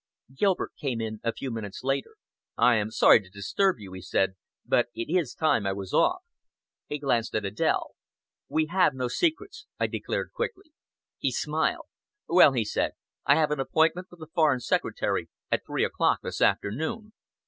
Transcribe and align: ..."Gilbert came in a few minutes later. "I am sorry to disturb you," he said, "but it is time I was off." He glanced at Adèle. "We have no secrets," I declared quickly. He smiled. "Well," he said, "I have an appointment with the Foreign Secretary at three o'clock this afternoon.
..."Gilbert 0.39 0.71
came 0.81 0.99
in 0.99 1.19
a 1.23 1.31
few 1.31 1.51
minutes 1.51 1.83
later. 1.83 2.15
"I 2.57 2.77
am 2.77 2.89
sorry 2.89 3.21
to 3.21 3.29
disturb 3.29 3.77
you," 3.77 3.93
he 3.93 4.01
said, 4.01 4.33
"but 4.65 4.87
it 4.95 5.15
is 5.15 5.35
time 5.35 5.67
I 5.67 5.73
was 5.73 5.93
off." 5.93 6.23
He 6.87 6.97
glanced 6.97 7.35
at 7.35 7.43
Adèle. 7.43 7.89
"We 8.49 8.65
have 8.65 8.95
no 8.95 9.07
secrets," 9.07 9.67
I 9.79 9.85
declared 9.85 10.31
quickly. 10.33 10.73
He 11.19 11.31
smiled. 11.31 11.85
"Well," 12.27 12.53
he 12.53 12.65
said, 12.65 12.93
"I 13.27 13.35
have 13.35 13.51
an 13.51 13.59
appointment 13.59 14.07
with 14.09 14.21
the 14.21 14.31
Foreign 14.33 14.61
Secretary 14.61 15.29
at 15.51 15.67
three 15.67 15.83
o'clock 15.85 16.21
this 16.23 16.41
afternoon. 16.41 17.13